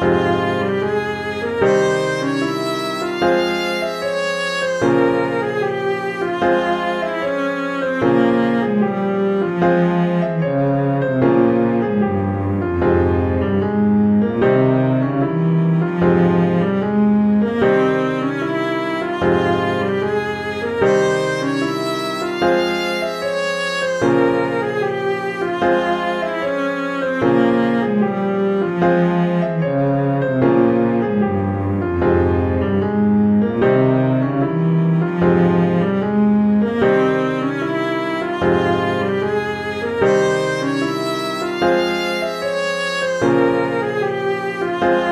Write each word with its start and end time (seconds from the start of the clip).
Bye. 0.00 0.49
Bye. 44.80 45.09